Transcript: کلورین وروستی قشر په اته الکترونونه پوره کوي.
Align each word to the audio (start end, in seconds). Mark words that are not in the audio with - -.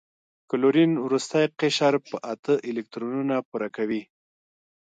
کلورین 0.49 0.91
وروستی 1.05 1.43
قشر 1.59 1.93
په 2.07 2.15
اته 2.33 2.53
الکترونونه 2.69 3.35
پوره 3.49 3.69
کوي. 3.75 4.01